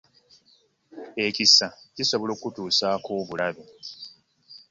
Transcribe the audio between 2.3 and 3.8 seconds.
okutusako obulabe.